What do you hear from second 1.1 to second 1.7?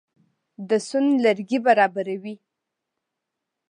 لرګي